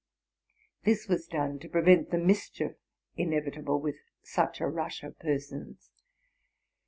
This 0.83 1.07
was 1.07 1.27
done 1.27 1.59
to 1.59 1.69
prevent 1.69 2.09
the 2.09 2.17
mischief 2.17 2.71
inevitable 3.17 3.79
with 3.79 3.97
such 4.23 4.59
a 4.59 4.65
rush 4.67 5.03
of 5.03 5.19
per 5.19 5.37
sons. 5.37 5.91